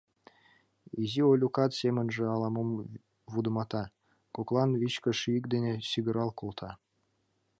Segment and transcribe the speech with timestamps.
[1.01, 2.69] Изи Олюкат семынже ала-мом
[3.33, 3.83] вудымата,
[4.35, 6.71] коклан вичкыж йӱк дене сигырал колта.